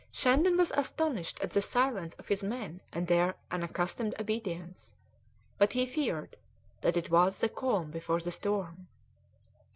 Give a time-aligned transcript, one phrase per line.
[0.11, 4.95] Shandon was astonished at the silence of his men and their unaccustomed obedience,
[5.59, 6.37] but he feared
[6.81, 8.87] that it was the calm before the storm.